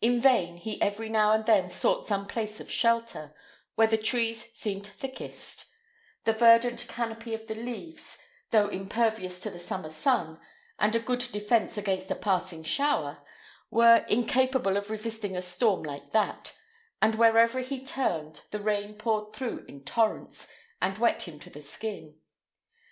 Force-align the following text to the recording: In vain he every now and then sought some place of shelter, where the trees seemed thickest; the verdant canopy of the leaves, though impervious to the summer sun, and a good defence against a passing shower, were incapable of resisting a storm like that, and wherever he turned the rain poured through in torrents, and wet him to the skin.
In 0.00 0.20
vain 0.20 0.56
he 0.58 0.80
every 0.80 1.08
now 1.08 1.32
and 1.32 1.44
then 1.44 1.68
sought 1.68 2.04
some 2.04 2.28
place 2.28 2.60
of 2.60 2.70
shelter, 2.70 3.34
where 3.74 3.88
the 3.88 3.98
trees 3.98 4.52
seemed 4.54 4.86
thickest; 4.86 5.64
the 6.22 6.32
verdant 6.32 6.86
canopy 6.86 7.34
of 7.34 7.48
the 7.48 7.56
leaves, 7.56 8.18
though 8.52 8.68
impervious 8.68 9.40
to 9.40 9.50
the 9.50 9.58
summer 9.58 9.90
sun, 9.90 10.38
and 10.78 10.94
a 10.94 11.00
good 11.00 11.18
defence 11.32 11.76
against 11.76 12.08
a 12.08 12.14
passing 12.14 12.62
shower, 12.62 13.18
were 13.68 14.06
incapable 14.08 14.76
of 14.76 14.90
resisting 14.90 15.36
a 15.36 15.42
storm 15.42 15.82
like 15.82 16.12
that, 16.12 16.56
and 17.02 17.16
wherever 17.16 17.58
he 17.58 17.84
turned 17.84 18.42
the 18.52 18.60
rain 18.60 18.94
poured 18.94 19.34
through 19.34 19.64
in 19.66 19.82
torrents, 19.84 20.46
and 20.80 20.98
wet 20.98 21.22
him 21.22 21.40
to 21.40 21.50
the 21.50 21.60
skin. 21.60 22.16